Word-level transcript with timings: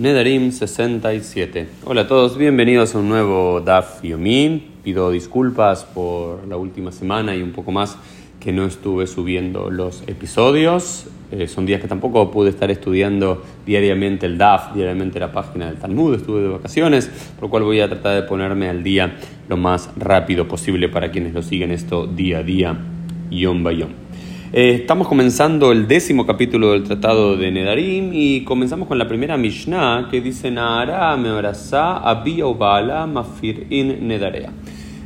Nedarim 0.00 0.50
67. 0.50 1.68
Hola 1.84 2.00
a 2.00 2.08
todos, 2.08 2.38
bienvenidos 2.38 2.94
a 2.94 2.98
un 2.98 3.10
nuevo 3.10 3.60
DAF 3.60 4.02
Yomin. 4.02 4.64
Pido 4.82 5.10
disculpas 5.10 5.84
por 5.84 6.48
la 6.48 6.56
última 6.56 6.90
semana 6.90 7.36
y 7.36 7.42
un 7.42 7.52
poco 7.52 7.70
más 7.70 7.98
que 8.40 8.50
no 8.50 8.64
estuve 8.64 9.06
subiendo 9.06 9.70
los 9.70 10.02
episodios. 10.06 11.04
Eh, 11.30 11.46
son 11.46 11.66
días 11.66 11.82
que 11.82 11.86
tampoco 11.86 12.30
pude 12.30 12.48
estar 12.48 12.70
estudiando 12.70 13.42
diariamente 13.66 14.24
el 14.24 14.38
DAF, 14.38 14.74
diariamente 14.74 15.20
la 15.20 15.32
página 15.32 15.66
del 15.66 15.76
Talmud, 15.76 16.14
estuve 16.14 16.40
de 16.40 16.48
vacaciones, 16.48 17.10
por 17.34 17.42
lo 17.42 17.50
cual 17.50 17.64
voy 17.64 17.80
a 17.82 17.88
tratar 17.88 18.22
de 18.22 18.26
ponerme 18.26 18.70
al 18.70 18.82
día 18.82 19.18
lo 19.50 19.58
más 19.58 19.90
rápido 19.98 20.48
posible 20.48 20.88
para 20.88 21.10
quienes 21.10 21.34
lo 21.34 21.42
siguen 21.42 21.72
esto 21.72 22.06
día 22.06 22.38
a 22.38 22.42
día, 22.42 22.74
yom 23.30 23.62
by 23.62 23.76
yom. 23.76 23.90
Eh, 24.52 24.78
estamos 24.80 25.06
comenzando 25.06 25.70
el 25.70 25.86
décimo 25.86 26.26
capítulo 26.26 26.72
del 26.72 26.82
Tratado 26.82 27.36
de 27.36 27.52
Nedarim 27.52 28.10
y 28.12 28.42
comenzamos 28.42 28.88
con 28.88 28.98
la 28.98 29.06
primera 29.06 29.36
Mishnah 29.36 30.08
que 30.10 30.20
dice 30.20 30.50
Naara 30.50 31.16
meorasa 31.16 31.98
abia 31.98 32.46
mafir 33.06 33.68
in 33.70 34.08
nedarea. 34.08 34.50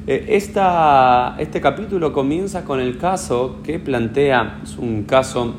Eh, 0.06 0.28
esta, 0.30 1.36
este 1.38 1.60
capítulo 1.60 2.10
comienza 2.10 2.64
con 2.64 2.80
el 2.80 2.96
caso 2.96 3.56
que 3.62 3.78
plantea, 3.78 4.60
es 4.62 4.78
un 4.78 5.02
caso, 5.02 5.52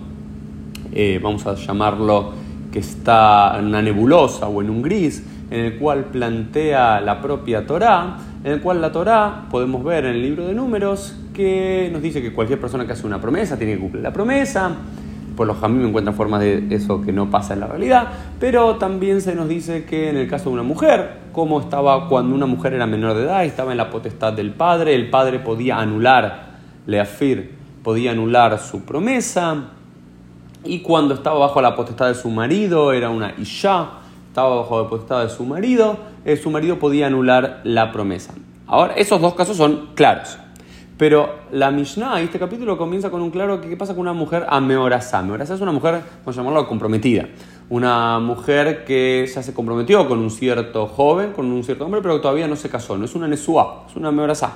eh, 0.91 1.19
vamos 1.21 1.45
a 1.45 1.53
llamarlo, 1.53 2.33
que 2.71 2.79
está 2.79 3.55
en 3.59 3.65
una 3.65 3.83
nebulosa 3.83 4.47
o 4.47 4.63
en 4.63 4.71
un 4.71 4.81
gris, 4.81 5.23
en 5.51 5.59
el 5.59 5.77
cual 5.77 6.05
plantea 6.05 7.01
la 7.01 7.21
propia 7.21 7.67
Torá, 7.67 8.17
en 8.45 8.51
el 8.51 8.61
cual 8.61 8.79
la 8.79 8.91
Torá 8.91 9.47
podemos 9.49 9.83
ver 9.83 10.05
en 10.05 10.11
el 10.11 10.21
libro 10.21 10.45
de 10.45 10.53
números 10.53 11.15
que 11.33 11.89
nos 11.91 11.99
dice 12.03 12.21
que 12.21 12.31
cualquier 12.31 12.59
persona 12.61 12.85
que 12.85 12.93
hace 12.93 13.07
una 13.07 13.19
promesa 13.19 13.57
tiene 13.57 13.73
que 13.73 13.79
cumplir 13.79 14.03
la 14.03 14.13
promesa. 14.13 14.71
Por 15.35 15.47
los 15.47 15.59
me 15.67 15.87
encuentran 15.87 16.15
formas 16.15 16.41
de 16.41 16.67
eso 16.69 17.01
que 17.01 17.11
no 17.11 17.31
pasa 17.31 17.55
en 17.55 17.61
la 17.61 17.65
realidad, 17.65 18.07
pero 18.39 18.75
también 18.75 19.21
se 19.21 19.33
nos 19.33 19.49
dice 19.49 19.83
que 19.85 20.11
en 20.11 20.17
el 20.17 20.29
caso 20.29 20.49
de 20.49 20.53
una 20.53 20.63
mujer, 20.63 21.21
como 21.31 21.59
estaba 21.59 22.07
cuando 22.07 22.35
una 22.35 22.45
mujer 22.45 22.75
era 22.75 22.85
menor 22.85 23.15
de 23.15 23.23
edad 23.23 23.43
y 23.43 23.47
estaba 23.47 23.71
en 23.71 23.79
la 23.79 23.89
potestad 23.89 24.33
del 24.33 24.51
padre, 24.51 24.93
el 24.93 25.09
padre 25.09 25.39
podía 25.39 25.79
anular, 25.79 26.57
Leafir 26.85 27.51
podía 27.81 28.11
anular 28.11 28.59
su 28.59 28.85
promesa, 28.85 29.71
y 30.63 30.81
cuando 30.81 31.15
estaba 31.15 31.39
bajo 31.39 31.61
la 31.61 31.75
potestad 31.75 32.09
de 32.09 32.15
su 32.15 32.29
marido, 32.29 32.93
era 32.93 33.09
una 33.09 33.33
Isha, 33.39 34.04
estaba 34.35 34.57
bajo 34.57 34.81
la 34.81 34.89
potestad 34.89 35.23
de 35.23 35.29
su 35.29 35.45
marido, 35.45 35.97
eh, 36.25 36.35
su 36.35 36.51
marido 36.51 36.77
podía 36.77 37.07
anular 37.07 37.61
la 37.63 37.93
promesa. 37.93 38.33
Ahora, 38.67 38.93
esos 38.95 39.21
dos 39.21 39.33
casos 39.33 39.55
son 39.55 39.91
claros. 39.95 40.37
Pero 40.97 41.35
la 41.53 41.71
Mishnah, 41.71 42.19
este 42.19 42.37
capítulo 42.37 42.77
comienza 42.77 43.09
con 43.09 43.21
un 43.21 43.31
claro 43.31 43.61
que 43.61 43.69
qué 43.69 43.77
pasa 43.77 43.93
con 43.93 44.01
una 44.01 44.11
mujer 44.11 44.45
ameorazá. 44.49 45.19
Ameorazá 45.19 45.53
es 45.53 45.61
una 45.61 45.71
mujer, 45.71 46.01
vamos 46.19 46.37
a 46.37 46.41
llamarlo 46.41 46.67
comprometida. 46.67 47.29
Una 47.69 48.19
mujer 48.19 48.83
que 48.83 49.25
ya 49.33 49.41
se 49.41 49.53
comprometió 49.53 50.05
con 50.05 50.19
un 50.19 50.29
cierto 50.29 50.85
joven, 50.85 51.31
con 51.31 51.45
un 51.45 51.63
cierto 51.63 51.85
hombre, 51.85 52.01
pero 52.01 52.15
que 52.15 52.21
todavía 52.21 52.49
no 52.49 52.57
se 52.57 52.67
casó. 52.67 52.97
No 52.97 53.05
es 53.05 53.15
una 53.15 53.29
nesúa, 53.29 53.85
es 53.89 53.95
una 53.95 54.09
ameorazá. 54.09 54.51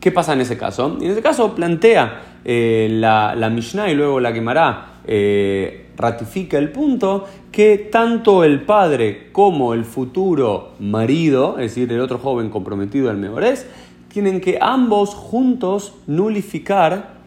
¿Qué 0.00 0.10
pasa 0.10 0.32
en 0.32 0.40
ese 0.40 0.56
caso? 0.56 0.96
En 0.98 1.10
ese 1.10 1.20
caso 1.20 1.54
plantea 1.54 2.31
eh, 2.44 2.88
la, 2.90 3.34
la, 3.34 3.50
Mishnah 3.50 3.90
y 3.90 3.94
luego 3.94 4.20
la 4.20 4.32
quemará, 4.32 4.94
eh, 5.06 5.86
ratifica 5.96 6.58
el 6.58 6.70
punto 6.70 7.26
que 7.50 7.76
tanto 7.78 8.44
el 8.44 8.62
padre 8.62 9.28
como 9.32 9.74
el 9.74 9.84
futuro 9.84 10.70
marido, 10.80 11.58
es 11.58 11.74
decir, 11.74 11.92
el 11.92 12.00
otro 12.00 12.18
joven 12.18 12.50
comprometido 12.50 13.10
al 13.10 13.16
meorés, 13.16 13.66
tienen 14.08 14.40
que 14.40 14.58
ambos 14.60 15.14
juntos 15.14 15.94
nulificar 16.06 17.22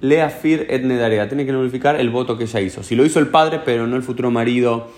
Leafir 0.00 0.66
et 0.68 0.82
Nedarea. 0.84 1.28
Tienen 1.28 1.46
que 1.46 1.52
nulificar 1.52 1.96
el 1.96 2.10
voto 2.10 2.36
que 2.36 2.44
ella 2.44 2.60
hizo. 2.60 2.82
Si 2.82 2.94
lo 2.94 3.06
hizo 3.06 3.20
el 3.20 3.28
padre, 3.28 3.60
pero 3.64 3.86
no 3.86 3.96
el 3.96 4.02
futuro 4.02 4.30
marido, 4.30 4.88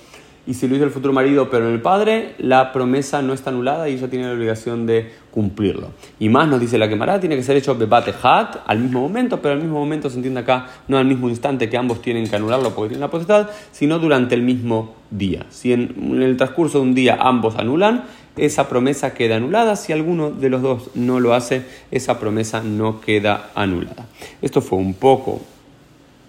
y 0.47 0.55
si 0.55 0.69
lo 0.69 0.77
hizo 0.77 0.84
el 0.84 0.91
futuro 0.91 1.12
marido, 1.12 1.50
pero 1.50 1.69
el 1.69 1.80
padre, 1.80 2.34
la 2.39 2.72
promesa 2.72 3.20
no 3.20 3.33
está 3.33 3.50
anulada 3.50 3.89
y 3.89 3.94
ella 3.94 4.08
tiene 4.08 4.27
la 4.27 4.33
obligación 4.33 4.86
de 4.86 5.12
cumplirlo. 5.33 5.91
Y 6.20 6.28
más 6.28 6.48
nos 6.48 6.61
dice 6.61 6.78
la 6.78 6.88
quemará, 6.88 7.19
tiene 7.19 7.36
que 7.36 7.42
ser 7.42 7.56
hecho 7.56 7.75
bebate 7.75 8.15
hat 8.22 8.59
al 8.66 8.78
mismo 8.78 9.00
momento, 9.00 9.43
pero 9.43 9.54
al 9.54 9.60
mismo 9.60 9.78
momento 9.78 10.09
se 10.09 10.16
entiende 10.16 10.41
acá, 10.41 10.69
no 10.87 10.98
al 10.98 11.04
mismo 11.04 11.28
instante 11.28 11.69
que 11.69 11.76
ambos 11.76 12.00
tienen 12.00 12.28
que 12.28 12.37
anularlo 12.37 12.71
porque 12.75 12.91
tienen 12.91 13.00
la 13.00 13.10
potestad, 13.10 13.48
sino 13.72 13.98
durante 13.98 14.37
el 14.37 14.43
mismo 14.43 14.94
día. 15.10 15.47
Si 15.50 15.72
en 15.72 16.22
el 16.22 16.37
transcurso 16.37 16.78
de 16.78 16.84
un 16.84 16.94
día 16.94 17.19
ambos 17.21 17.56
anulan, 17.56 18.04
esa 18.37 18.69
promesa 18.69 19.15
queda 19.15 19.37
anulada. 19.37 19.76
Si 19.76 19.92
alguno 19.92 20.31
de 20.31 20.48
los 20.50 20.62
dos 20.62 20.91
no 20.94 21.21
lo 21.21 21.34
hace, 21.34 21.65
esa 21.91 22.21
promesa 22.21 22.62
no 22.62 23.00
queda 23.00 23.50
anulada. 23.54 24.06
Esto 24.42 24.60
fue 24.60 24.78
un 24.78 24.94
poco 24.94 25.41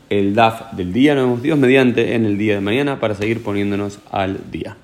el 0.09 0.35
DAF 0.35 0.73
del 0.73 0.93
día. 0.93 1.15
Nos 1.15 1.25
vemos 1.25 1.41
Dios 1.43 1.57
mediante 1.57 2.15
en 2.15 2.25
el 2.25 2.37
día 2.37 2.55
de 2.55 2.61
mañana 2.61 2.99
para 2.99 3.15
seguir 3.15 3.43
poniéndonos 3.43 3.99
al 4.11 4.39
día. 4.51 4.75